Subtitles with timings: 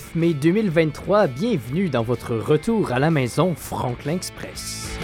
[0.00, 4.98] 9 mai 2023, bienvenue dans votre retour à la maison Franklin Express.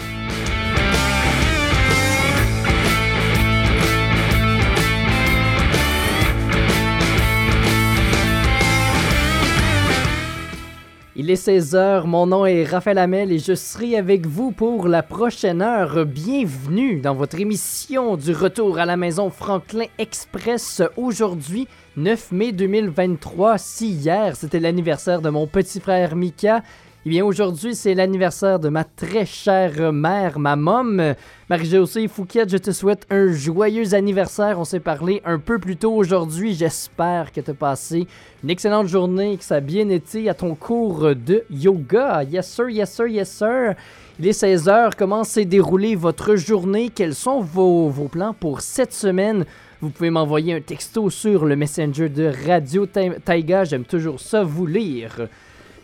[11.19, 15.03] Il est 16h, mon nom est Raphaël Hamel et je serai avec vous pour la
[15.03, 16.05] prochaine heure.
[16.05, 23.57] Bienvenue dans votre émission du retour à la maison Franklin Express aujourd'hui, 9 mai 2023.
[23.57, 26.63] Si hier c'était l'anniversaire de mon petit frère Mika,
[27.07, 31.15] eh bien, aujourd'hui, c'est l'anniversaire de ma très chère mère, ma mom.
[31.49, 34.59] Marie-Josée Fouquet, je te souhaite un joyeux anniversaire.
[34.59, 36.53] On s'est parlé un peu plus tôt aujourd'hui.
[36.55, 38.09] J'espère que tu as passé
[38.43, 42.25] une excellente journée, que ça a bien été à ton cours de yoga.
[42.25, 43.75] Yes, sir, yes, sir, yes, sir.
[44.19, 44.95] Il est 16h.
[44.99, 46.91] Comment s'est déroulée votre journée?
[46.93, 49.45] Quels sont vos, vos plans pour cette semaine?
[49.81, 53.63] Vous pouvez m'envoyer un texto sur le messenger de Radio Taiga.
[53.63, 55.29] J'aime toujours ça vous lire.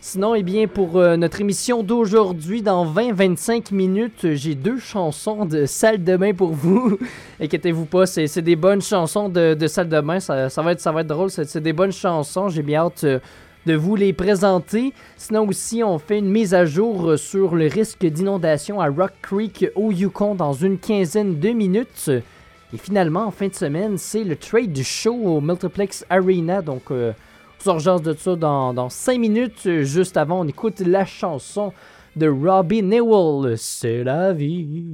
[0.05, 5.65] Sinon, eh bien, pour euh, notre émission d'aujourd'hui, dans 20-25 minutes, j'ai deux chansons de
[5.65, 6.99] salle de bain pour vous.
[7.39, 10.19] Inquiétez-vous pas, c'est des bonnes chansons de, salle de bain.
[10.19, 11.31] Ça, va, être, ça va être drôle.
[11.31, 12.49] C'est des bonnes chansons.
[12.49, 13.19] J'ai bien hâte euh,
[13.65, 14.91] de vous les présenter.
[15.15, 19.13] Sinon aussi, on fait une mise à jour euh, sur le risque d'inondation à Rock
[19.21, 22.11] Creek au Yukon dans une quinzaine de minutes.
[22.73, 26.61] Et finalement, en fin de semaine, c'est le trade show au Multiplex Arena.
[26.61, 26.91] Donc,
[27.65, 29.81] urgences de ça dans, dans 5 minutes.
[29.81, 31.73] Juste avant, on écoute la chanson
[32.15, 33.57] de Robbie Newell.
[33.57, 34.85] C'est la vie.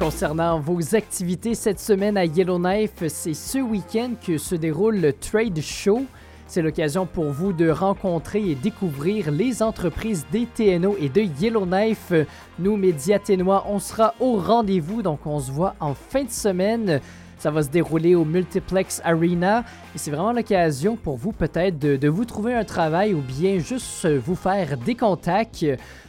[0.00, 5.60] Concernant vos activités cette semaine à Yellowknife, c'est ce week-end que se déroule le Trade
[5.60, 6.06] Show.
[6.46, 12.14] C'est l'occasion pour vous de rencontrer et découvrir les entreprises des TNO et de Yellowknife.
[12.58, 17.02] Nous, médias ténois, on sera au rendez-vous, donc on se voit en fin de semaine.
[17.40, 19.64] Ça va se dérouler au Multiplex Arena
[19.94, 24.06] et c'est vraiment l'occasion pour vous peut-être de, vous trouver un travail ou bien juste
[24.06, 25.64] vous faire des contacts.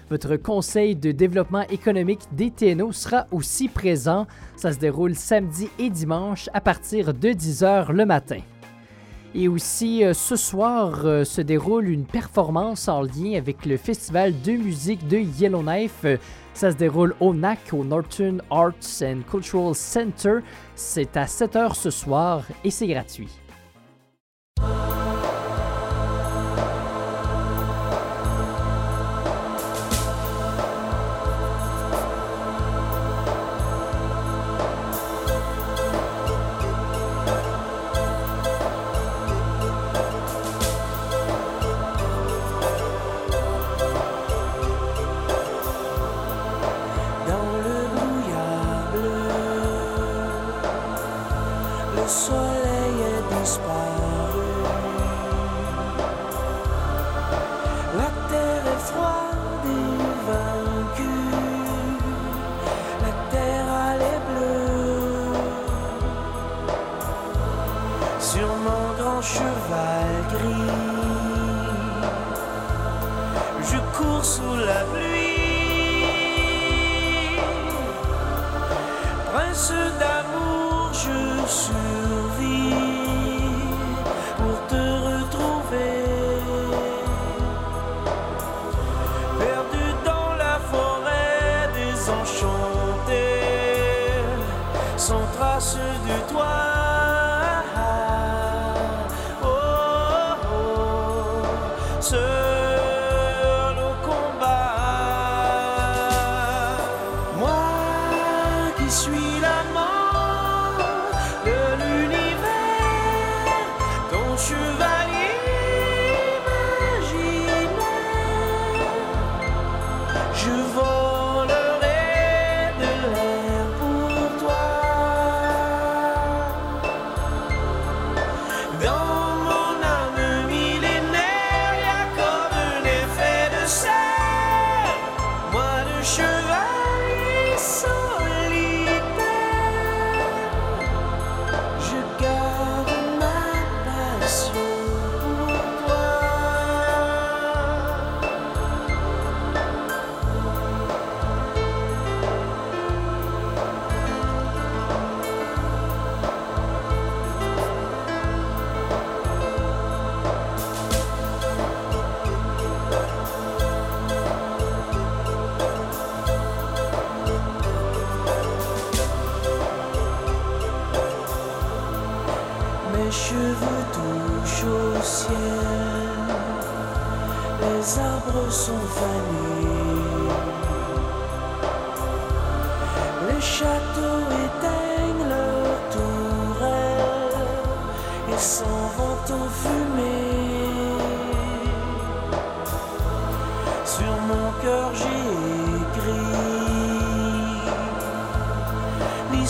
[0.10, 4.28] Votre conseil de développement économique des TNO sera aussi présent.
[4.58, 8.40] Ça se déroule samedi et dimanche à partir de 10h le matin.
[9.34, 14.34] Et aussi, euh, ce soir euh, se déroule une performance en lien avec le Festival
[14.42, 16.06] de musique de Yellowknife.
[16.54, 20.40] Ça se déroule au NAC, au Northern Arts and Cultural Center.
[20.76, 23.30] C'est à 7h ce soir et c'est gratuit.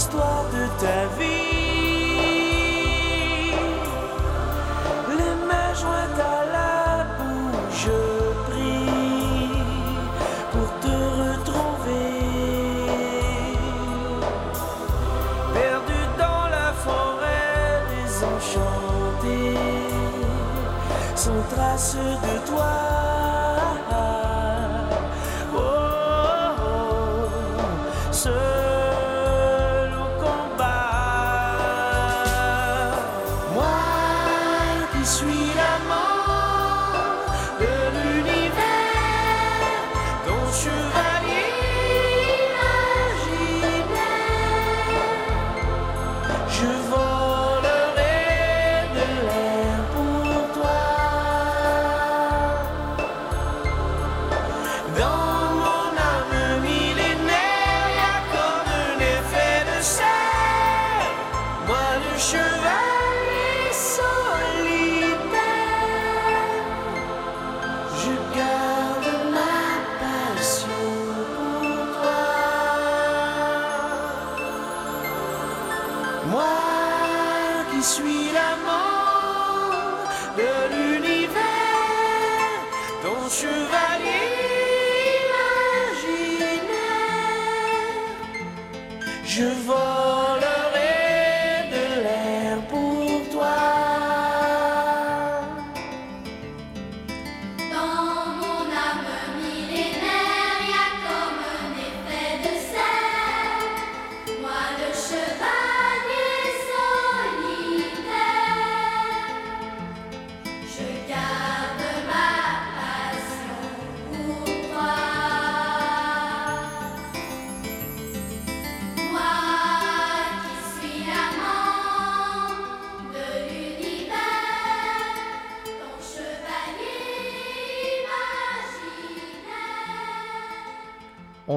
[0.02, 1.52] l'histoire de ta vie.
[5.20, 8.02] Les mains jointes à la bouche, je
[8.48, 9.52] prie
[10.52, 12.14] pour te retrouver.
[15.54, 19.58] Perdu dans la forêt désenchantée,
[21.16, 22.36] sans trace de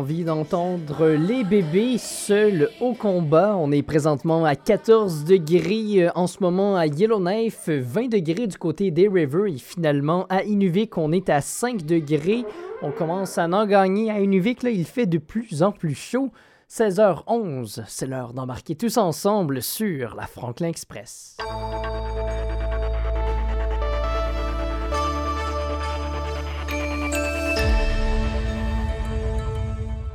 [0.04, 3.56] vient d'entendre les bébés seuls au combat.
[3.56, 8.58] On est présentement à 14 degrés euh, en ce moment à Yellowknife, 20 degrés du
[8.58, 12.44] côté des Rivers et finalement à Inuvik on est à 5 degrés.
[12.82, 16.30] On commence à en gagner à Inuvik, là il fait de plus en plus chaud.
[16.70, 21.38] 16h11, c'est l'heure d'embarquer tous ensemble sur la Franklin Express.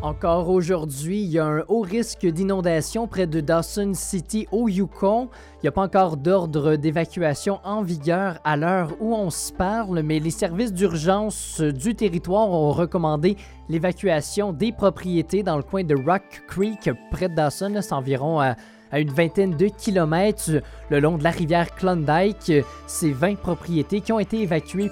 [0.02, 5.28] Encore aujourd'hui, il y a un haut risque d'inondation près de Dawson City au Yukon.
[5.56, 10.02] Il n'y a pas encore d'ordre d'évacuation en vigueur à l'heure où on se parle,
[10.02, 13.36] mais les services d'urgence du territoire ont recommandé
[13.68, 17.78] l'évacuation des propriétés dans le coin de Rock Creek près de Dawson.
[17.82, 18.56] C'est environ à,
[18.94, 22.54] à une vingtaine de kilomètres le long de la rivière Klondike.
[22.88, 24.92] C'est 20 propriétés qui ont été évacuées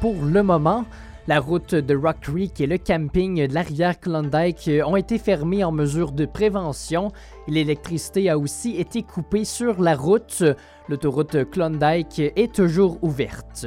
[0.00, 0.86] pour le moment.
[1.28, 5.18] La route de Rock Creek et le camping de la rivière Klondike euh, ont été
[5.18, 7.10] fermés en mesure de prévention.
[7.48, 10.44] L'électricité a aussi été coupée sur la route.
[10.88, 13.66] L'autoroute Klondike est toujours ouverte.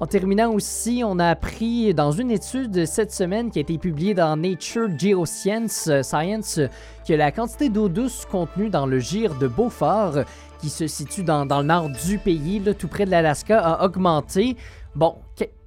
[0.00, 4.14] En terminant aussi, on a appris dans une étude cette semaine qui a été publiée
[4.14, 6.60] dans Nature Geoscience Science
[7.06, 10.20] que la quantité d'eau douce contenue dans le gire de Beaufort,
[10.60, 14.56] qui se situe dans, le nord du pays, tout près de l'Alaska, a augmenté.
[14.94, 15.16] Bon,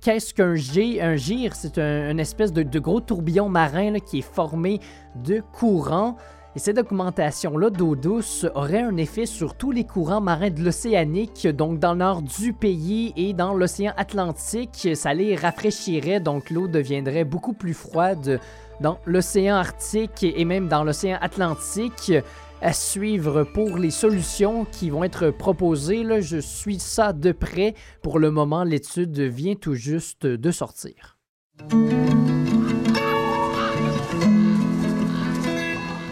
[0.01, 1.03] qu'est-ce qu'un gire?
[1.03, 4.79] Un gire, c'est un, une espèce de, gros tourbillon marin qui est formé
[5.15, 6.17] de courants.
[6.55, 11.47] Et cette augmentation-là d'eau douce aurait un effet sur tous les courants marins de l'océanique,
[11.47, 14.89] donc dans le nord du pays et dans l'océan Atlantique.
[14.95, 18.39] Ça les rafraîchirait, donc l'eau deviendrait beaucoup plus froide
[18.81, 22.13] dans l'océan Arctique et même dans l'océan Atlantique.
[22.61, 27.73] À suivre pour les solutions qui vont être proposées, là, je suis ça de près.
[28.03, 31.17] Pour le moment, l'étude vient tout juste de sortir.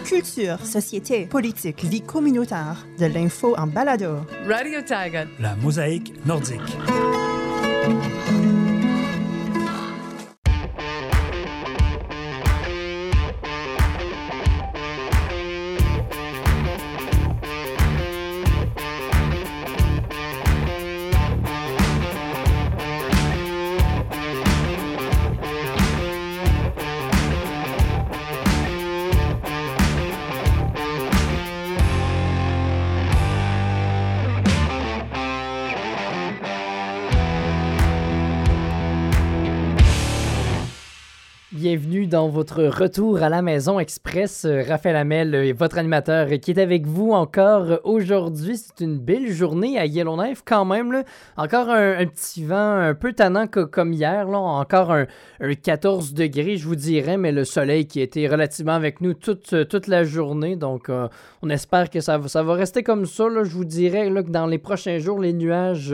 [0.06, 4.16] Culture, société, politique, vie communautaire, de l'info en balado.
[4.48, 5.26] Radio Tiger.
[5.40, 6.78] La mosaïque nordique.
[41.70, 44.46] Bienvenue dans votre retour à la maison express.
[44.46, 48.56] Euh, Raphaël Hamel est votre animateur qui est avec vous encore aujourd'hui.
[48.56, 51.04] C'est une belle journée à Yellowknife quand même.
[51.36, 54.30] Encore un, petit vent un peu tannant co- comme hier.
[54.30, 55.08] Encore un,
[55.42, 59.52] un 14 degrés, je vous dirais, mais le soleil qui était relativement avec nous toute,
[59.52, 60.56] euh, toute la journée.
[60.56, 61.10] Donc, euh,
[61.42, 63.26] on espère que ça, va- ça va rester comme ça.
[63.44, 65.94] Je vous dirais là, que dans les prochains jours, les nuages...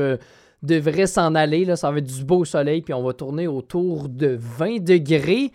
[0.63, 1.65] devrait s'en aller.
[1.65, 5.51] Là, ça va être du beau soleil, puis on va tourner autour de 20 degrés.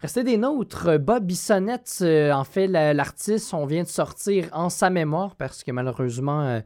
[0.00, 0.98] Restez des nôtres.
[0.98, 5.62] Bob Bissonnette, euh, en fait, la- l'artiste, on vient de sortir en sa mémoire parce
[5.64, 6.60] que malheureusement, euh,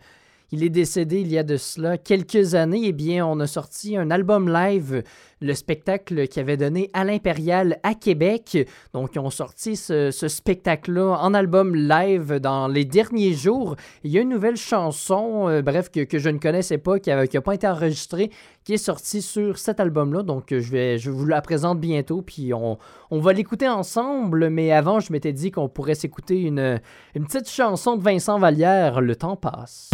[0.53, 2.83] il est décédé il y a de cela quelques années.
[2.85, 5.03] Eh bien, on a sorti un album live,
[5.41, 8.69] le spectacle qui avait donné à l'Impérial à Québec.
[8.93, 13.77] Donc, ils ont sorti ce, spectacle-là en album live dans les derniers jours.
[14.05, 17.41] Il y a une nouvelle chanson, euh, bref, que, je ne connaissais pas, qui n'a
[17.41, 18.31] pas été enregistrée,
[18.63, 20.23] qui est sortie sur cet album-là.
[20.23, 22.77] Donc, je, vais, je vous la présente bientôt, puis on,
[23.11, 24.51] on va l'écouter ensemble.
[24.51, 26.79] Mais avant, je m'étais dit qu'on pourrait s'écouter une,
[27.15, 29.91] une petite chanson de Vincent Vallière, Le temps passe.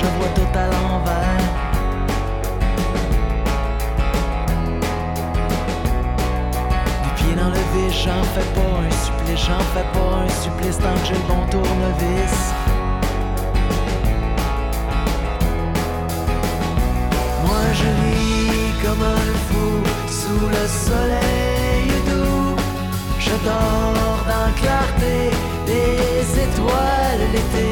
[0.00, 1.46] Je vois tout à l'envers.
[7.04, 10.78] Du pied dans le vide, j'en fais pas un supplice, j'en fais pas un supplice
[10.78, 12.36] tant que j'ai le bon tournevis.
[17.44, 19.70] Moi je lis comme un fou
[20.20, 22.56] sous le soleil doux.
[23.18, 25.30] Je dors dans la clarté
[25.66, 27.69] des étoiles l'été.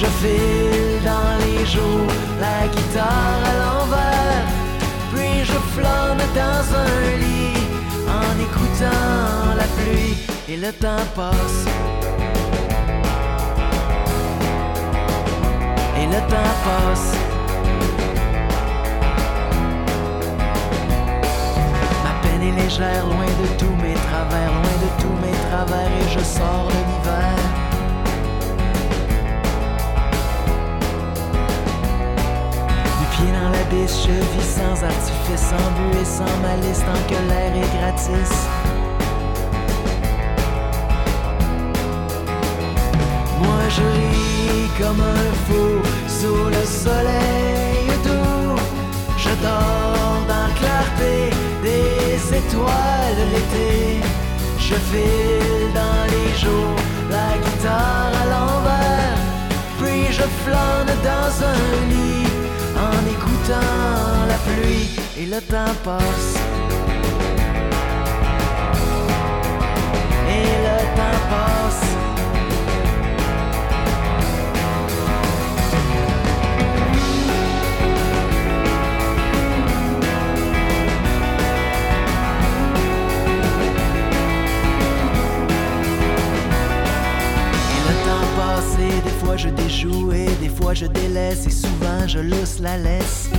[0.00, 4.46] Je file dans les jours, la guitare à l'envers.
[5.12, 7.66] Puis je flâne dans un lit
[8.08, 10.16] en écoutant la pluie
[10.48, 11.66] et le temps passe.
[15.98, 17.12] Et le temps passe.
[22.04, 26.08] Ma peine est légère, loin de tous mes travers, loin de tous mes travers, et
[26.08, 27.39] je sors de l'hiver.
[33.86, 38.34] Je vis sans artifice, sans but et sans malice, tant que l'air est gratis.
[43.42, 45.68] Moi je ris comme un fou
[46.08, 48.56] sous le soleil doux.
[49.16, 51.30] Je dors dans la clarté
[51.62, 54.00] des étoiles l'été.
[54.58, 56.76] Je file dans les jours,
[57.10, 59.18] la guitare à l'envers.
[59.78, 62.29] Puis je flâne dans un lit
[63.50, 66.36] écoutant la pluie et le temps passe.
[70.28, 71.84] Et le temps passe.
[87.72, 91.50] Et le temps passe et des fois je déjoue et des fois je délaisse et
[91.50, 93.30] souvent je lousse la laisse.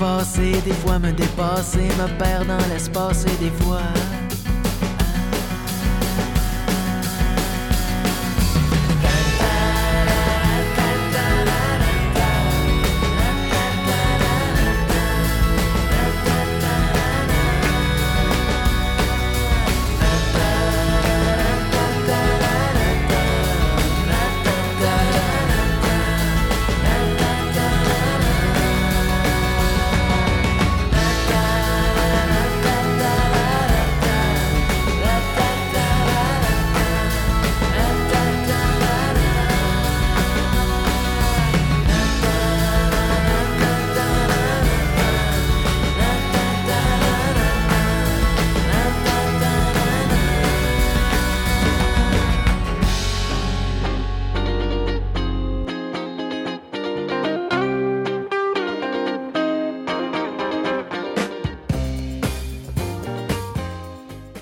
[0.00, 3.50] Le temps passe et des fois me dépasse et me perd dans l'espace et des
[3.62, 4.19] fois...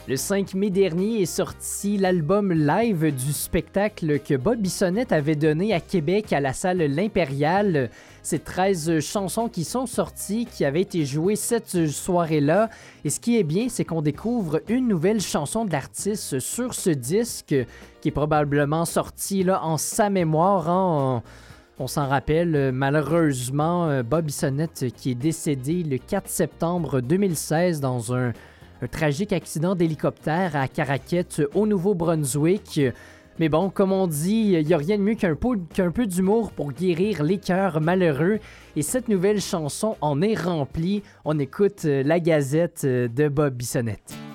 [0.09, 5.75] Le 5 mai dernier est sorti l'album live du spectacle que Bob Bissonnette avait donné
[5.75, 7.90] à Québec à la salle L'Impériale.
[8.23, 12.71] C'est 13 chansons qui sont sorties, qui avaient été jouées cette soirée-là.
[13.05, 16.88] Et ce qui est bien, c'est qu'on découvre une nouvelle chanson de l'artiste sur ce
[16.88, 17.55] disque
[18.01, 20.71] qui est probablement sorti là, en sa mémoire.
[20.71, 21.23] hein.
[21.79, 28.33] On s'en rappelle, malheureusement, Bob Bissonnette qui est décédé le 4 septembre 2016 dans un,
[28.83, 32.81] un tragique accident d'hélicoptère à Caraquette, au Nouveau-Brunswick.
[33.38, 36.07] Mais bon, comme on dit, il n'y a rien de mieux qu'un peu, qu'un peu
[36.07, 38.41] d'humour pour guérir les cœurs malheureux.
[38.75, 41.03] Et cette nouvelle chanson en est remplie.
[41.25, 44.28] On écoute euh, la gazette euh, de Bob Bissonnette.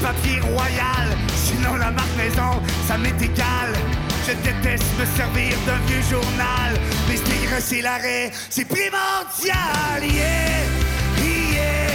[0.00, 1.08] Papier royal.
[1.34, 3.70] Sinon, la marque maison, ça m'est égal.
[4.26, 6.72] Je déteste me servir d'un vieux journal.
[7.08, 10.00] Mais je c'est l'arrêt, c'est primordial.
[10.02, 10.64] Yeah,
[11.18, 11.92] yeah,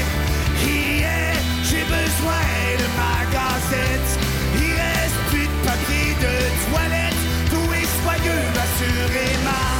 [0.65, 1.33] yeah.
[1.63, 2.45] J'ai besoin
[2.81, 4.11] de ma gazette.
[4.55, 6.33] Il reste plus de papier de
[6.69, 7.21] toilette.
[7.49, 9.73] Tout est soyeux, assurément.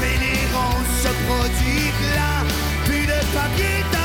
[0.00, 2.40] Vénérons ce produit blanc.
[2.86, 3.99] Plus de papier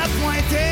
[0.00, 0.69] suis désappointé,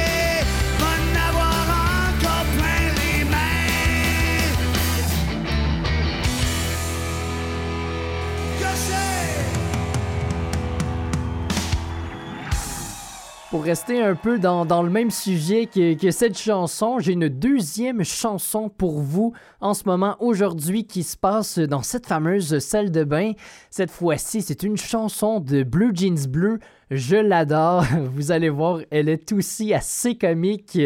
[13.59, 18.05] Pour rester un peu dans, le même sujet que, que cette chanson, j'ai une deuxième
[18.05, 23.03] chanson pour vous en ce moment, aujourd'hui, qui se passe dans cette fameuse salle de
[23.03, 23.33] bain.
[23.69, 26.61] Cette fois-ci, c'est une chanson de Blue Jeans Bleu.
[26.93, 27.83] Je l'adore.
[28.15, 30.79] Vous allez voir, elle est aussi assez comique.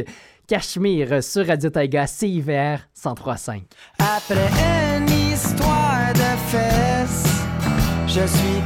[0.46, 3.64] Cachemire sur Radio Taiga, CIVR 103.5.
[3.98, 4.48] Après
[4.96, 7.44] une histoire de fesses,
[8.06, 8.62] je suis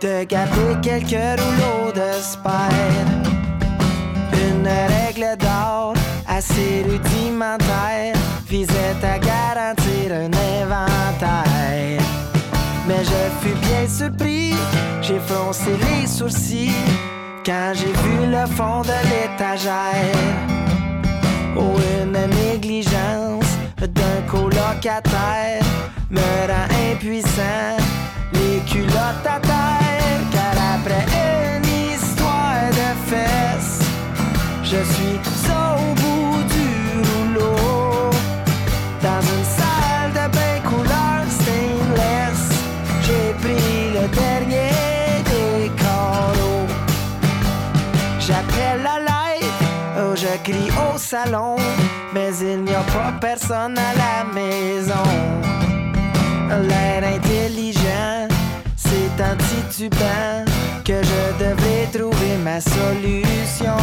[0.00, 3.06] de garder quelques rouleaux de spire.
[4.32, 5.94] Une règle d'or
[6.26, 8.14] assez rudimentaire
[8.48, 10.30] visait à garantir un
[10.62, 12.02] inventaire.
[12.88, 14.54] Mais je fus bien surpris,
[15.02, 16.72] j'ai froncé les sourcils
[17.44, 20.14] quand j'ai vu le fond de l'étagère.
[21.56, 25.62] Oh, une négligence d'un colocataire
[26.10, 27.76] me rend impuissant,
[28.80, 31.06] les culottes à terre, car après
[31.56, 33.80] une histoire de fesses,
[34.62, 36.68] je suis au bout du
[37.08, 38.10] rouleau.
[39.02, 42.42] Dans une salle de bain couleur stainless,
[43.02, 46.66] j'ai pris le dernier des carreaux.
[48.18, 49.58] J'appelle la light,
[49.98, 51.56] oh, je crie au salon,
[52.14, 55.08] mais il n'y a pas personne à la maison.
[56.68, 57.04] L'air
[59.20, 60.44] en titubant
[60.84, 63.76] que je devrais trouver ma solution.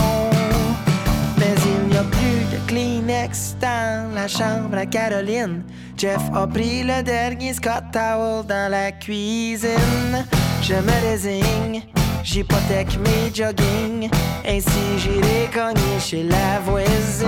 [1.37, 5.63] Mais il n'y a plus de Kleenex dans la chambre à Caroline.
[5.95, 10.25] Jeff a pris le dernier Scott Towel dans la cuisine.
[10.61, 11.83] Je me résigne,
[12.23, 14.09] j'hypothèque mes jogging.
[14.47, 17.27] Ainsi j'irai cogner chez la voisine.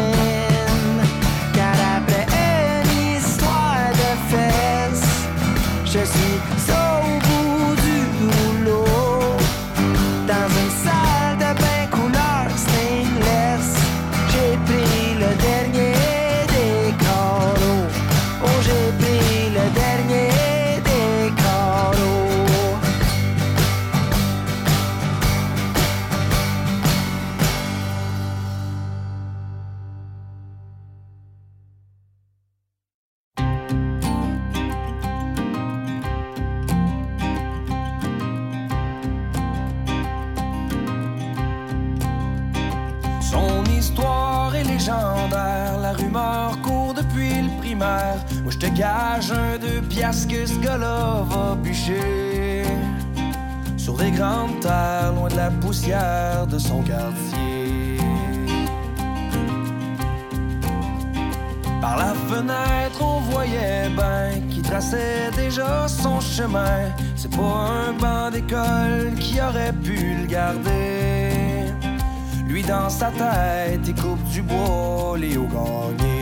[1.54, 2.26] Car après
[2.84, 5.28] une histoire de fesses,
[5.86, 6.40] je suis
[50.10, 52.64] que ce gars-là va bûcher.
[53.78, 57.98] Sur des grandes terres, loin de la poussière de son quartier.
[61.80, 66.90] Par la fenêtre, on voyait ben qui traçait déjà son chemin.
[67.16, 71.72] C'est pas un banc d'école qui aurait pu le garder.
[72.48, 76.19] Lui dans sa tête, il coupe du bois, Léo Gagné.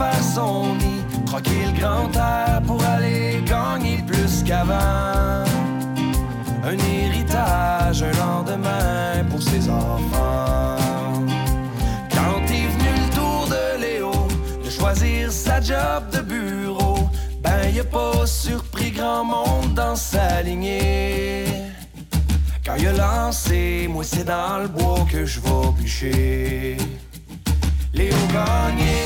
[0.00, 5.44] Faire son nid, troquer le grand air pour aller gagner plus qu'avant.
[6.70, 10.76] Un héritage, un lendemain pour ses enfants.
[12.14, 14.12] Quand est venu le tour de Léo
[14.64, 17.00] de choisir sa job de bureau,
[17.42, 21.44] ben y a pas surpris grand monde dans sa lignée.
[22.64, 26.76] Quand il a lancé, moi c'est dans le bois que je vais bûcher.
[27.92, 28.96] Léo Gagné,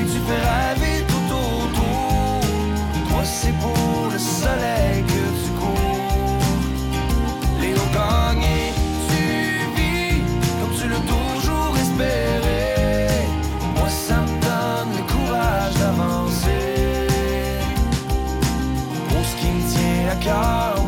[0.00, 2.40] et tu fais rêver tout autour.
[3.08, 6.42] Toi c'est pour le soleil que tu cours.
[7.60, 8.58] Léo Gagné,
[9.08, 9.22] tu
[9.76, 10.22] vis
[10.60, 12.64] comme tu l'as toujours espéré.
[13.76, 17.08] Moi ça me donne le courage d'avancer.
[19.08, 20.85] Pour ce qui tient à cœur,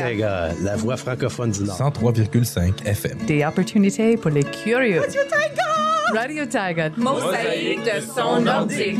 [0.00, 1.76] La voix francophone du Nord.
[1.78, 3.18] 103,5 FM.
[3.26, 5.00] Des opportunités pour les curieux.
[5.00, 6.18] Radio Tiger!
[6.18, 6.90] Radio Tiger.
[6.96, 8.98] Mosaïque de son nordique.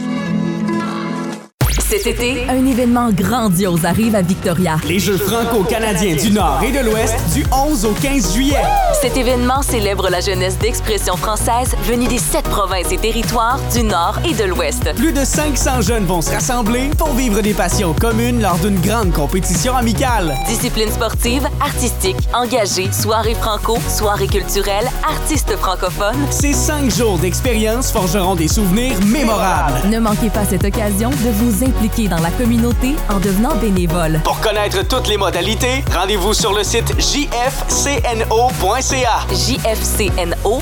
[1.80, 4.76] Cet été, un événement grandiose arrive à Victoria.
[4.86, 8.56] Les Jeux franco-canadiens du Nord et de l'Ouest du 11 au 15 juillet.
[9.00, 14.18] Cet événement célèbre la jeunesse d'expression française venue des sept provinces et territoires du Nord
[14.28, 14.92] et de l'Ouest.
[14.96, 19.12] Plus de 500 jeunes vont se rassembler pour vivre des passions communes lors d'une grande
[19.12, 20.34] compétition amicale.
[20.48, 26.26] Disciplines sportives, artistiques, engagées, soirées franco, soirées culturelles, artistes francophones.
[26.30, 29.88] Ces cinq jours d'expérience forgeront des souvenirs mémorables.
[29.88, 34.20] Ne manquez pas cette occasion de vous impliquer dans la communauté en devenant bénévole.
[34.24, 38.87] Pour connaître toutes les modalités, rendez-vous sur le site jfcno.ca.
[38.88, 40.52] jfcno.ca.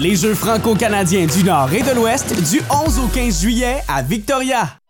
[0.00, 4.80] Les Jeux franco-canadiens du Nord et de l'Ouest du 11 au 15 juillet à Victoria.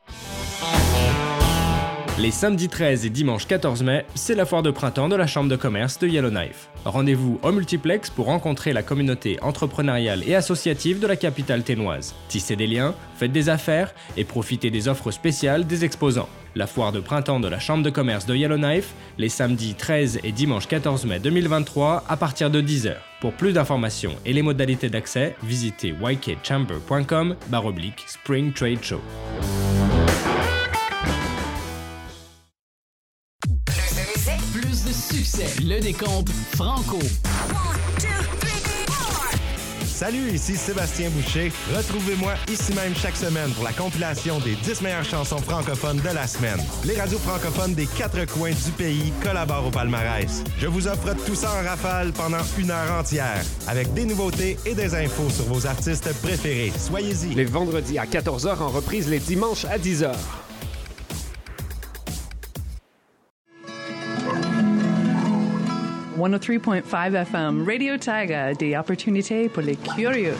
[2.19, 5.51] Les samedis 13 et dimanche 14 mai, c'est la foire de printemps de la Chambre
[5.51, 6.71] de commerce de Yellowknife.
[6.87, 12.15] Rendez-vous au multiplex pour rencontrer la communauté entrepreneuriale et associative de la capitale ténoise.
[12.29, 16.31] Tissez des liens, faites des affaires et profitez des offres spéciales des exposants.
[16.57, 20.33] La foire de printemps de la Chambre de commerce de Yellowknife, les samedis 13 et
[20.33, 22.95] dimanche 14 mai 2023 à partir de 10h.
[23.21, 27.37] Pour plus d'informations et les modalités d'accès, visitez ykchamber.com
[28.07, 29.03] Spring Trade Show.
[34.55, 35.63] plus de succès.
[35.63, 36.99] Le décompte Franco.
[39.97, 41.51] Salut, ici Sébastien Boucher.
[41.75, 46.27] Retrouvez-moi ici même chaque semaine pour la compilation des 10 meilleures chansons francophones de la
[46.27, 46.61] semaine.
[46.85, 50.45] Les radios francophones des quatre coins du pays collaborent au palmarès.
[50.59, 54.75] Je vous offre tout ça en rafale pendant une heure entière, avec des nouveautés et
[54.75, 56.75] des infos sur vos artistes préférés.
[56.79, 57.35] Soyez-y.
[57.35, 60.13] Les vendredis à 14h en reprise les dimanches à 10h.
[66.17, 70.35] «103.5 FM, Radio Taga, des opportunités pour les curieux.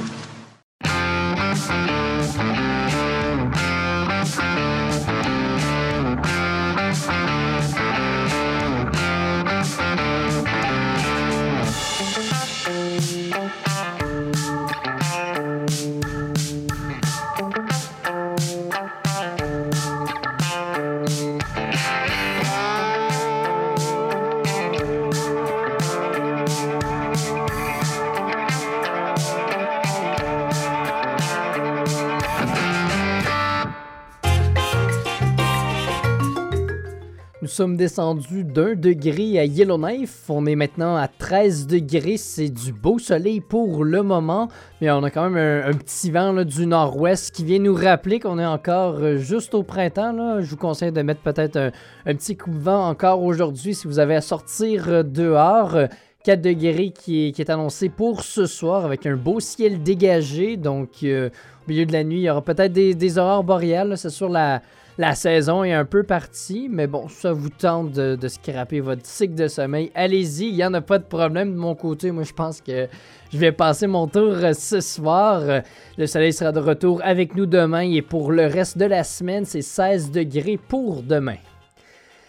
[37.57, 40.29] Sommes descendus d'un degré à Yellowknife.
[40.29, 42.19] On est maintenant à 13 degrés.
[42.19, 44.49] C'est du beau soleil pour le moment.
[44.83, 48.39] Mais on a quand même un, petit vent du nord-ouest qui vient nous rappeler qu'on
[48.39, 50.39] est encore euh, juste au printemps.
[50.43, 51.57] Je vous conseille de mettre peut-être
[52.05, 55.77] un, petit coup de vent encore aujourd'hui si vous avez à sortir euh, dehors.
[55.77, 55.87] Euh,
[56.25, 60.57] 4 degrés qui est, annoncé pour ce soir avec un beau ciel dégagé.
[60.57, 61.31] Donc, euh,
[61.65, 63.97] au milieu de la nuit, il y aura peut-être des, des aurores boréales.
[63.97, 64.61] C'est sûr, la,
[64.99, 66.69] la saison est un peu partie.
[66.71, 69.91] Mais bon, ça vous tente de, scraper votre cycle de sommeil.
[69.95, 72.11] Allez-y, il n'y en a pas de problème de mon côté.
[72.11, 72.89] Moi, je pense que
[73.33, 75.63] je vais passer mon tour euh, ce soir.
[75.99, 77.81] Le soleil sera de retour avec nous demain.
[77.81, 81.37] Et pour le reste de la semaine, c'est 16 degrés pour demain.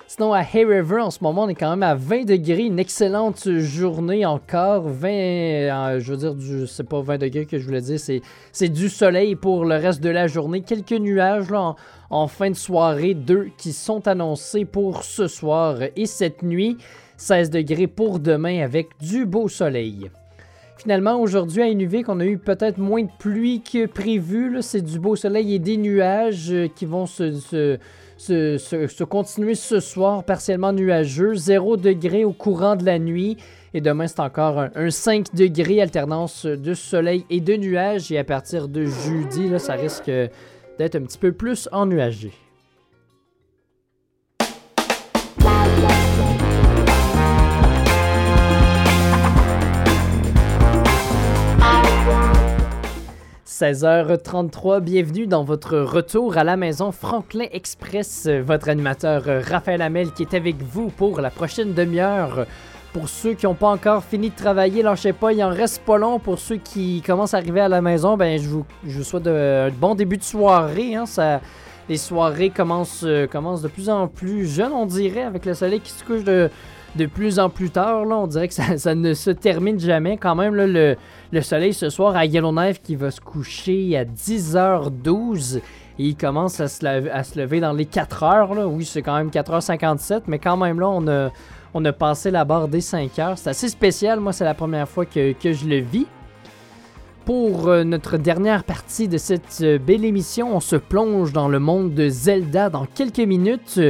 [0.09, 2.63] Sinon, à Hay River, en ce moment, on est quand même à 20 degrés.
[2.63, 4.87] Une excellente journée encore.
[4.87, 8.21] 20, euh, je veux dire, du, c'est pas 20 degrés que je voulais dire, c'est,
[8.53, 10.61] c'est du soleil pour le reste de la journée.
[10.61, 11.75] Quelques nuages là,
[12.09, 16.77] en, fin de soirée, deux qui sont annoncés pour ce soir et cette nuit.
[17.17, 20.09] 16 degrés pour demain avec du beau soleil.
[20.77, 24.53] Finalement, aujourd'hui à Inuvik, on a eu peut-être moins de pluie que prévu.
[24.53, 24.61] là.
[24.61, 27.77] C'est du beau soleil et des nuages euh, qui vont se,
[28.17, 31.35] se- continuer ce soir, partiellement nuageux.
[31.35, 33.37] 0 degré au courant de la nuit.
[33.73, 38.11] Et demain, c'est encore un, un 5 degrés, alternance de soleil et de nuages.
[38.11, 40.09] Et à partir de jeudi, là, ça risque
[40.79, 42.31] d'être un petit peu plus ennuagé.
[53.59, 60.11] «16h33, bienvenue dans votre retour à la maison Franklin Express, votre animateur euh, Raphaël Hamel
[60.11, 62.45] qui est avec vous pour la prochaine demi-heure.
[62.93, 65.97] Pour ceux qui n'ont pas encore fini de travailler, lâchez pas, il en reste pas
[65.97, 66.19] long.
[66.19, 69.95] Pour ceux qui commencent à arriver à la maison, ben je vous, souhaite un bon
[69.95, 70.93] début de soirée.
[70.93, 71.07] hein.
[71.07, 71.41] Ça,
[71.89, 75.79] les soirées commencent, euh, commencent de plus en plus jeunes, on dirait, avec le soleil
[75.79, 76.51] qui se couche de,
[76.97, 78.05] de plus en plus tard.
[78.05, 80.17] Là, on dirait que ça, ne se termine jamais.
[80.17, 80.95] Quand même, le,
[81.31, 85.61] le soleil ce soir à Yellowknife qui va se coucher à 10h12
[85.99, 88.53] et il commence à se, lever, dans les 4 heures.
[88.53, 88.67] Là.
[88.67, 90.89] Oui, c'est quand même 4h57, mais quand même là,
[91.73, 93.37] on a, passé la barre des 5 heures.
[93.37, 94.19] C'est assez spécial.
[94.19, 96.07] Moi, c'est la première fois que, que je le vis.
[97.25, 101.59] Pour euh, notre dernière partie de cette euh, belle émission, on se plonge dans le
[101.59, 103.81] monde de Zelda dans quelques minutes.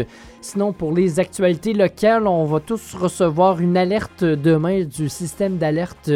[0.47, 6.09] Sinon, pour les actualités locales, on va tous recevoir une alerte demain du système d'alerte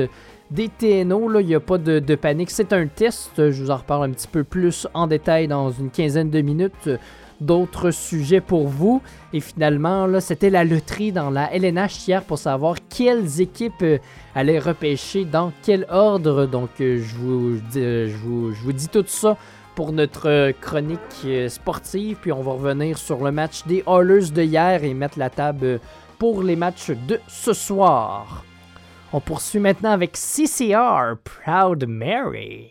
[0.50, 1.38] des TNO.
[1.42, 2.50] Il n'y a pas de, panique.
[2.50, 3.32] C'est un test.
[3.52, 6.90] Je vous en reparle un petit peu plus en détail dans une quinzaine de minutes.
[7.42, 9.02] D'autres sujets pour vous.
[9.34, 13.98] Et finalement, là, c'était la loterie dans la LNH hier pour savoir quelles équipes euh,
[14.34, 16.46] allaient repêcher dans quel ordre.
[16.46, 19.36] Donc, euh, je, vous, dis- euh, je, vous, je vous dis tout ça
[19.82, 22.18] pour notre euh, chronique euh, sportive.
[22.22, 25.66] Puis on va revenir sur le match des Oilers de hier et mettre la table
[25.66, 25.78] euh,
[26.20, 28.46] pour les matchs de ce soir.
[29.12, 32.70] On poursuit maintenant avec CCR, Proud Mary.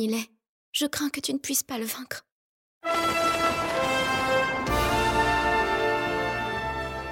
[0.00, 0.28] Il est,
[0.72, 2.24] je crains que tu ne puisses pas le vaincre.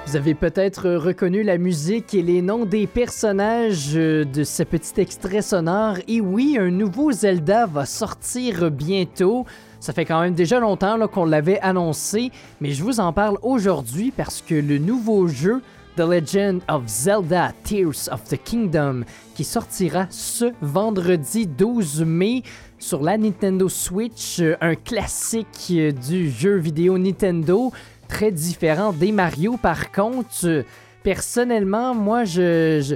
[0.07, 4.99] Vous avez peut-être reconnu la musique et les noms des personnages euh, de ce petit
[4.99, 5.97] extrait sonore.
[6.07, 9.45] Et oui, un nouveau Zelda va sortir bientôt.
[9.79, 14.09] Ça fait quand même déjà longtemps qu'on l'avait annoncé, mais je vous en parle aujourd'hui
[14.09, 15.61] parce que le nouveau jeu
[15.95, 19.03] The Legend of Zelda Tears of the Kingdom
[19.35, 22.43] qui sortira ce vendredi 12 mai
[22.79, 27.71] sur la Nintendo Switch, euh, un classique euh, du jeu vidéo Nintendo,
[28.07, 30.63] très différent des Mario par contre.
[31.01, 32.93] Personnellement, moi, je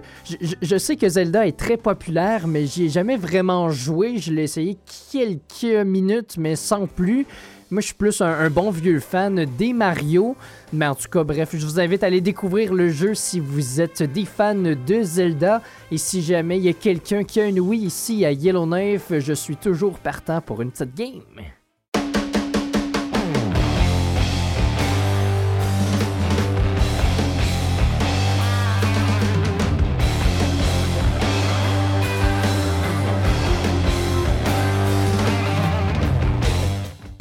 [0.78, 4.18] sais que Zelda est très populaire, mais j'y ai jamais vraiment joué.
[4.18, 4.78] Je l'ai essayé
[5.10, 7.26] quelques minutes, mais sans plus.
[7.74, 10.36] Moi, je suis plus un, bon vieux fan des Mario.
[10.72, 13.82] Mais en tout cas, bref, je vous invite à aller découvrir le jeu si vous
[13.82, 15.60] êtes des fans de Zelda.
[15.90, 19.34] Et si jamais il y a quelqu'un qui a une Wii ici à Yellowknife, je
[19.34, 21.24] suis toujours partant pour une petite game.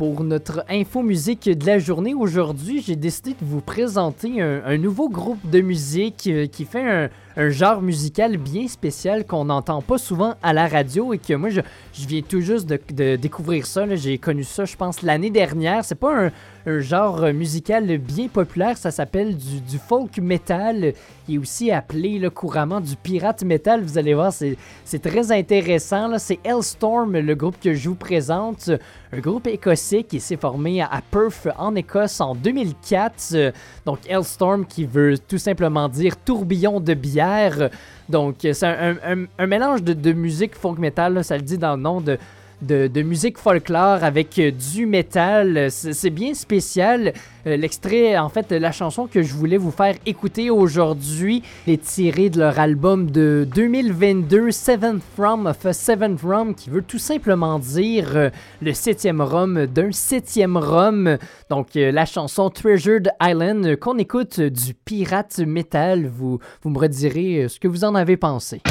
[0.03, 5.09] Pour notre info musique de la journée aujourd'hui, j'ai décidé de vous présenter un, nouveau
[5.09, 10.35] groupe de musique euh, qui fait un, genre musical bien spécial qu'on n'entend pas souvent
[10.43, 11.61] à la radio et que moi je,
[11.93, 13.87] viens tout juste de, de découvrir ça.
[13.95, 15.85] J'ai connu ça, je pense, l'année dernière.
[15.85, 16.33] C'est pas un,
[16.67, 20.93] un genre musical bien populaire, ça s'appelle du, folk metal.
[21.29, 23.83] Il est aussi appelé couramment du pirate metal.
[23.83, 26.19] Vous allez voir, c'est très intéressant.
[26.19, 28.71] C'est Hellstorm, le groupe que je vous présente.
[29.13, 33.15] Un groupe écossais qui s'est formé à Perth en Écosse en 2004.
[33.35, 33.53] Euh,
[33.85, 37.71] Donc Hellstorm qui veut tout simplement dire tourbillon de bière.
[38.09, 42.19] Donc c'est un, mélange de, musique folk metal, ça le dit dans le nom de,
[42.63, 45.71] de, musique folklore avec euh, du métal.
[45.71, 47.13] C'est bien spécial.
[47.47, 52.31] Euh, L'extrait, en fait, la chanson que je voulais vous faire écouter aujourd'hui est tirée
[52.31, 57.59] de leur album de 2022, Seventh From of a Seventh Rum, qui veut tout simplement
[57.59, 61.19] dire euh, le septième rhum d'un septième rhum.
[61.51, 66.07] Donc, la chanson Treasured Island qu'on écoute du pirate metal.
[66.07, 68.63] Vous, vous me redirez ce que vous en avez pensé.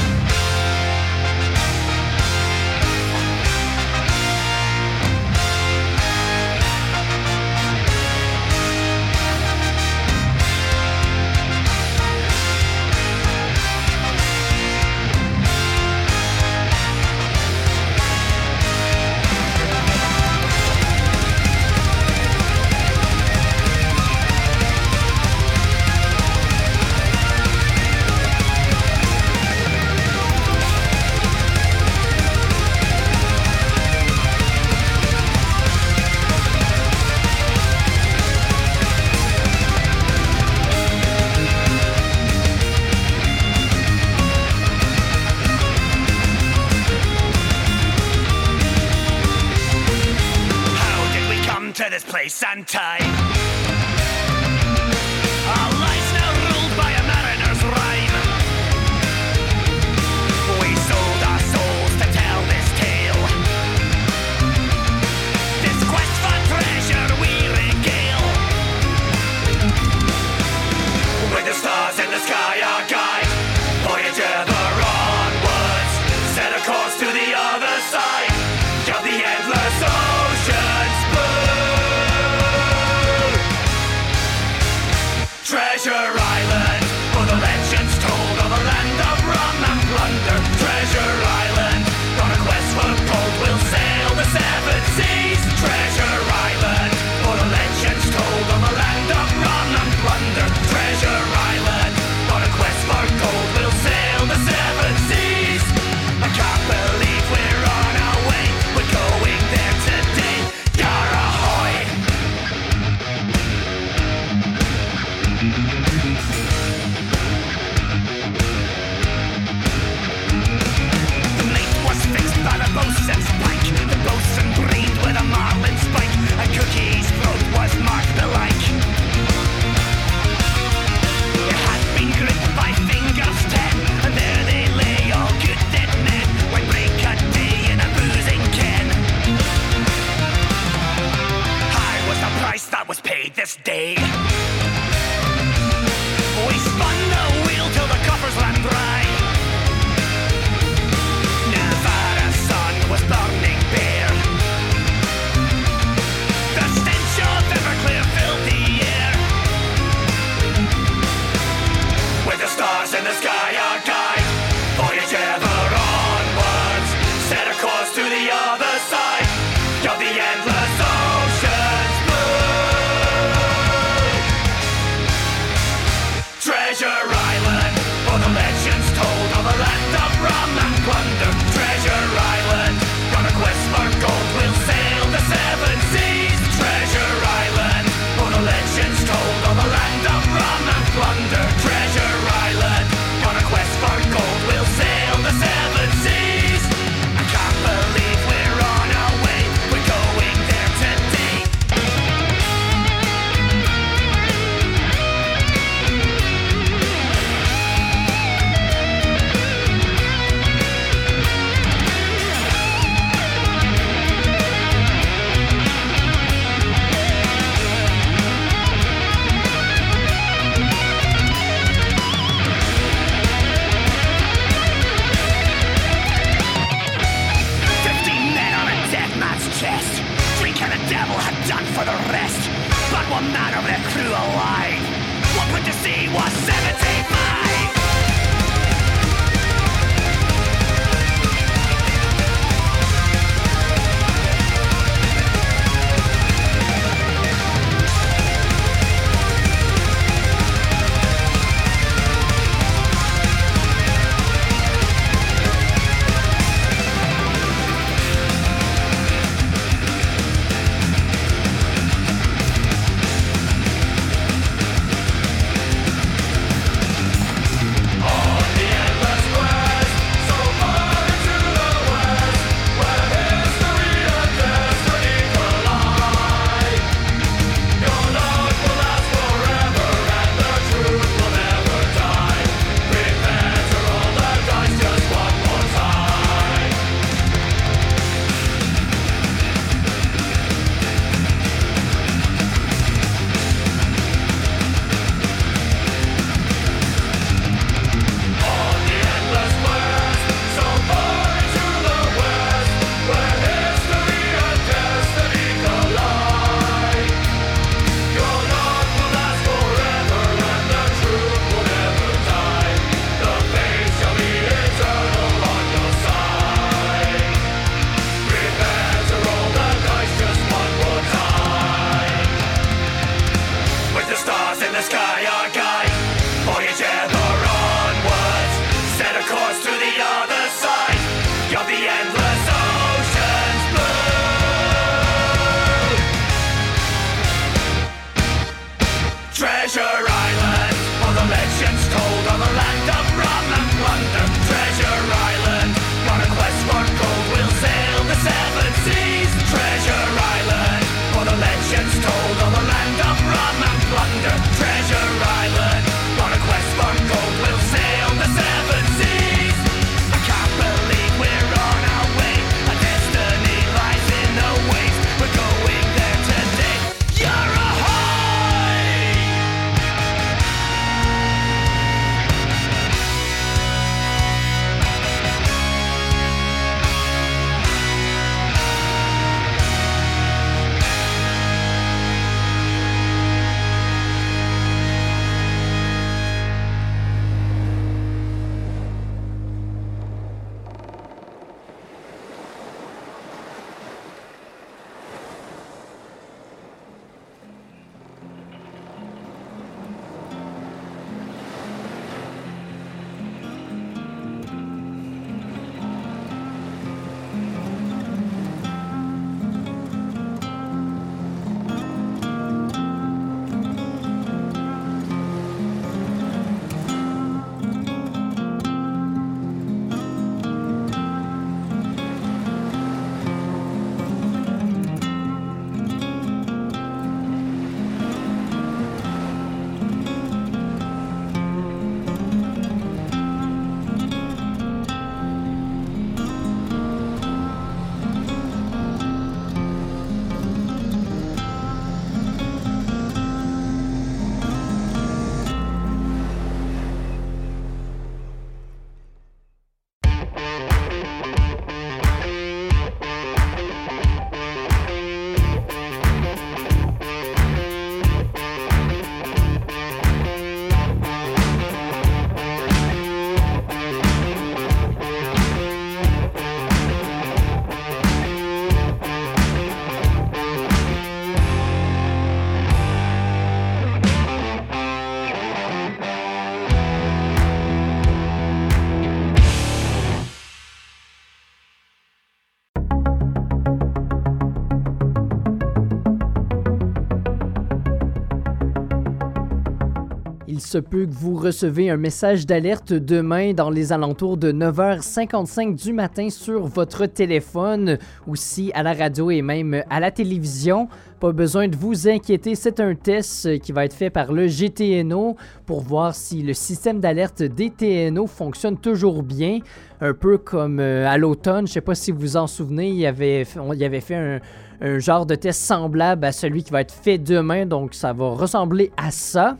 [490.71, 495.91] Se peut que vous recevez un message d'alerte demain dans les alentours de 9h55 du
[495.91, 500.87] matin sur votre téléphone, aussi à la radio et même à la télévision.
[501.19, 505.35] Pas besoin de vous inquiéter, c'est un test qui va être fait par le GTNO
[505.65, 509.59] pour voir si le système d'alerte des TNO fonctionne toujours bien.
[509.99, 512.95] Un peu comme euh, à l'automne, je sais pas si vous vous en souvenez, il
[512.95, 514.39] y avait, fait
[514.79, 518.29] un genre de test semblable à celui qui va être fait demain, donc ça va
[518.29, 519.57] ressembler à ça.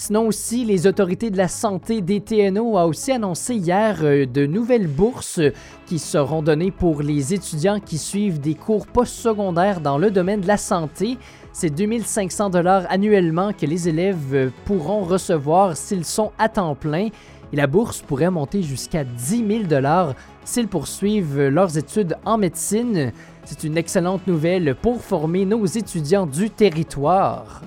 [0.00, 4.46] Sinon aussi, les autorités de la santé des TNO a aussi annoncé hier euh, de
[4.46, 5.40] nouvelles bourses
[5.86, 10.46] qui seront données pour les étudiants qui suivent des cours postsecondaires dans le domaine de
[10.46, 11.18] la santé.
[11.52, 17.08] C'est 2500 dollars annuellement que les élèves euh, pourront recevoir s'ils sont à temps plein.
[17.52, 23.10] Et la bourse pourrait monter jusqu'à 10 000 dollars s'ils poursuivent leurs études en médecine.
[23.44, 27.62] C'est une excellente nouvelle pour former nos étudiants du territoire.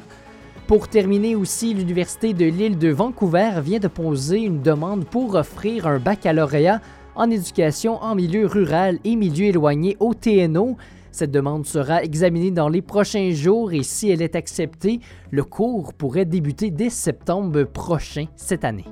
[0.72, 5.86] Pour terminer aussi, l'Université de l'île de Vancouver vient de poser une demande pour offrir
[5.86, 6.80] un baccalauréat
[7.14, 10.78] en éducation en milieu rural et milieu éloigné au TNO.
[11.12, 15.94] Cette demande sera examinée dans les prochains jours et si elle est acceptée, le cours
[15.94, 18.86] pourrait débuter dès septembre prochain cette année.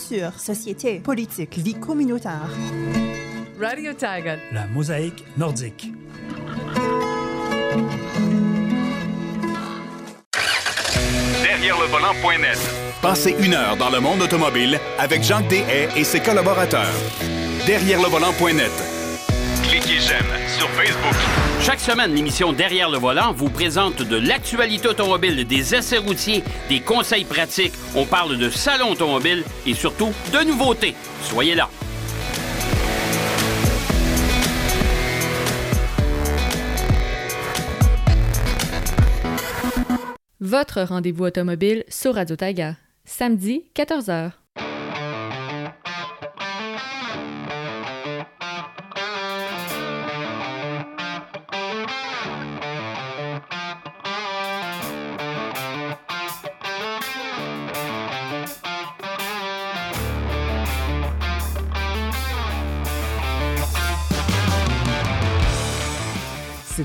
[0.00, 2.48] Culture, société, politique, vie communautaire.
[3.60, 4.36] Radio Tiger.
[4.52, 5.92] La mosaïque nordique.
[11.42, 12.58] Derrière le volant.net.
[13.02, 16.94] Passez une heure dans le monde automobile avec Jacques Dehaye et ses collaborateurs.
[17.66, 18.99] Derrière le volant.net.
[19.86, 21.14] J'aime sur Facebook.
[21.60, 26.80] Chaque semaine, l'émission Derrière le volant vous présente de l'actualité automobile, des essais routiers, des
[26.80, 27.72] conseils pratiques.
[27.94, 30.94] On parle de salon automobile et surtout de nouveautés.
[31.22, 31.68] Soyez là.
[40.40, 42.76] Votre rendez-vous automobile sur Radio Taiga.
[43.04, 44.39] Samedi, 14h.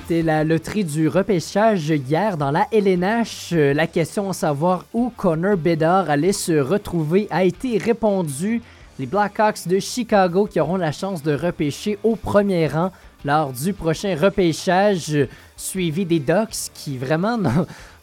[0.07, 3.53] C'était la loterie du repêchage hier dans la LNH.
[3.53, 8.61] Euh, La question à savoir où Connor Bedard allait se retrouver a été répondue.
[8.99, 12.91] Les Blackhawks de Chicago qui auront la chance de repêcher au premier rang
[13.23, 15.17] lors du prochain repêchage,
[15.57, 17.39] suivi des Ducks qui vraiment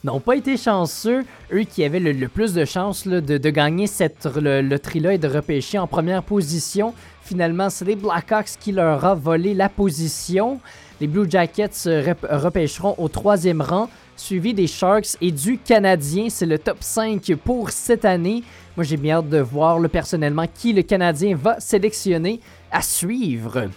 [0.03, 1.23] n'ont- pas été chanceux.
[1.53, 5.87] Eux qui avaient le, plus de chances de, gagner cette loterie-là et de repêcher en
[5.87, 6.93] première position.
[7.21, 10.59] Finalement, c'est les Blackhawks qui leur a volé la position.
[11.03, 11.83] Les Blue Jackets
[12.29, 16.27] repêcheront au troisième rang, suivi des Sharks et du Canadien.
[16.29, 18.41] C'est le top 5 pour cette année.
[18.77, 22.39] Moi, j'ai bien hâte de voir le personnellement qui le Canadien va sélectionner
[22.71, 23.67] à suivre.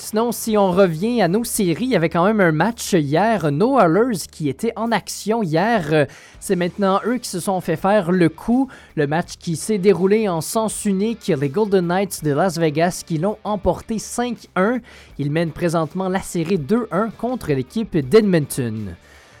[0.00, 3.50] Sinon, si on revient à nos séries, il y avait quand même un match hier.
[3.50, 5.88] No Oilers qui était en action hier.
[5.92, 6.06] Euh,
[6.38, 8.68] C'est maintenant eux qui se sont fait faire le coup.
[8.94, 11.26] Le match qui s'est déroulé en sens unique.
[11.26, 14.80] Les Golden Knights de Las Vegas qui l'ont emporté 5-1.
[15.18, 18.94] Ils mènent présentement la série 2-1 contre l'équipe d'Edmonton.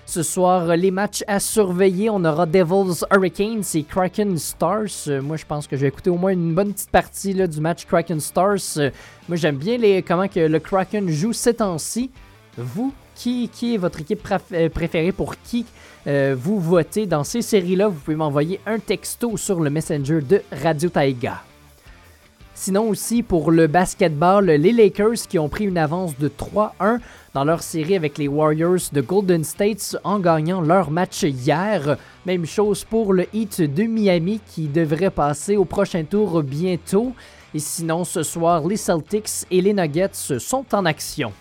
[0.08, 5.06] Ce soir, les matchs à surveiller, on aura Devils Hurricanes et Kraken Stars.
[5.06, 7.60] Euh, moi, je pense que je vais écouter au moins une bonne petite partie du
[7.60, 8.78] match Kraken Stars.
[8.78, 8.88] Euh,
[9.28, 12.10] moi, j'aime bien les, comment que le Kraken joue ces temps-ci.
[12.56, 15.12] Vous, qui, qui est votre équipe euh, préférée?
[15.12, 15.66] Pour qui
[16.06, 17.88] euh, vous votez dans ces séries-là?
[17.88, 21.42] Vous pouvez m'envoyer un texto sur le Messenger de Radio Taiga.
[22.54, 26.98] Sinon aussi pour le basketball, les Lakers qui ont pris une avance de 3-1
[27.38, 31.96] dans leur série avec les Warriors de Golden State en gagnant leur match hier.
[32.26, 37.12] Même chose pour le Heat de Miami qui devrait passer au prochain tour bientôt.
[37.54, 41.32] Et sinon ce soir, les Celtics et les Nuggets sont en action.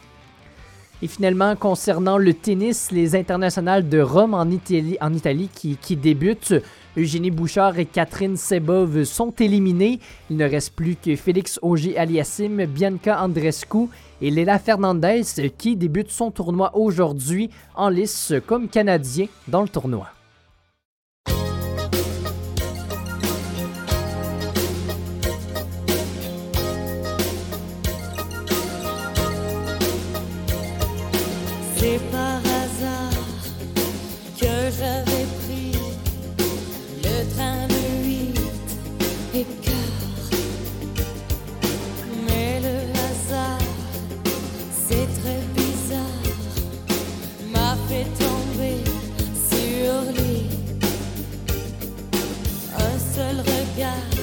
[1.01, 6.61] Et finalement, concernant le tennis, les internationales de Rome en Italie, qui débutent,
[6.97, 9.99] Eugénie Bouchard et Catherine Sebov sont éliminés.
[10.31, 13.87] Il ne reste plus que Félix Auger-Aliassime, Bianca Andrescu
[14.19, 15.21] et Léla Fernandez
[15.57, 20.07] qui débutent son tournoi aujourd'hui en lice comme Canadien dans le tournoi.
[53.77, 54.16] yeah.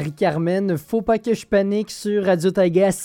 [0.00, 2.50] Marie-Carmen, faut pas que je panique sur Radio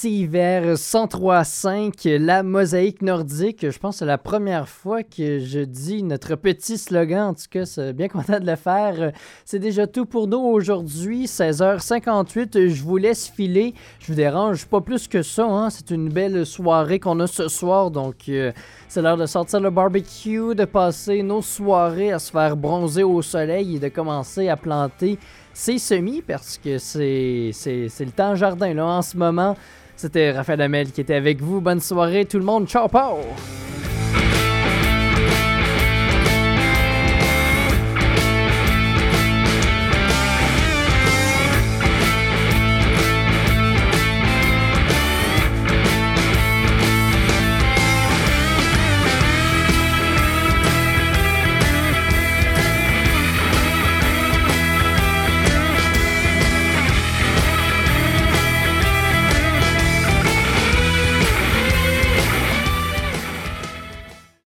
[0.06, 3.70] hiver 103.5, la mosaïque nordique.
[3.70, 7.32] Je pense que c'est la première fois que je dis notre petit slogan.
[7.32, 9.12] En tout cas, c'est bien content de le faire.
[9.44, 12.70] C'est déjà tout pour nous aujourd'hui, 16h58.
[12.70, 13.74] Je vous laisse filer.
[14.00, 15.44] Je vous dérange pas plus que ça.
[15.44, 15.70] hein.
[15.70, 17.92] C'est une belle soirée qu'on a ce soir.
[17.92, 18.54] Donc, euh,
[18.88, 23.22] c'est l'heure de sortir le barbecue, de passer nos soirées à se faire bronzer au
[23.22, 25.20] soleil et de commencer à planter
[25.56, 29.56] ses semis parce que c'est c'est- c'est le temps jardin là en ce moment.
[29.96, 31.62] C'était Raphaël Amel qui était avec vous.
[31.62, 32.68] Bonne soirée tout le monde.
[32.68, 33.16] Ciao, ciao!